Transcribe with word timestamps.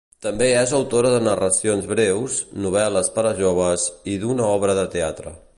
També 0.25 0.45
és 0.61 0.71
autora 0.77 1.11
de 1.15 1.19
narracions 1.27 1.91
breus, 1.93 2.39
novel·les 2.65 3.13
per 3.19 3.29
a 3.33 3.37
joves 3.43 3.87
i 4.15 4.19
d'una 4.25 4.53
obra 4.59 4.81
de 4.83 4.91
teatre. 4.99 5.41